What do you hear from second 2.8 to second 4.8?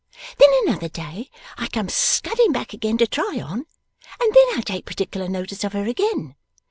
to try on, and then I